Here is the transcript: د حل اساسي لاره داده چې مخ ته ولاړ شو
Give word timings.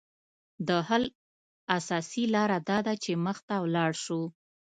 د 0.67 0.69
حل 0.87 1.03
اساسي 1.77 2.23
لاره 2.35 2.59
داده 2.69 2.93
چې 3.03 3.11
مخ 3.25 3.37
ته 3.47 3.55
ولاړ 3.65 3.91
شو 4.03 4.21